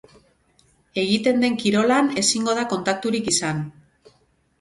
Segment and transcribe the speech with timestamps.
[1.01, 3.61] Egiten den kirolan ezingo da kontakturik izan.